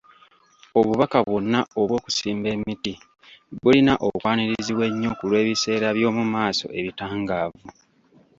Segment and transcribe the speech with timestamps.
[0.79, 2.93] Obubaka bwonna obw'okusimba emiti
[3.61, 7.65] bulina okwanirizibwa ennyo ku lw'ebiseera by'omu maaso ebitangaavu.